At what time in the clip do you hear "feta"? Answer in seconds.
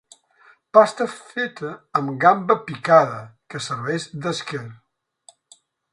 1.17-1.73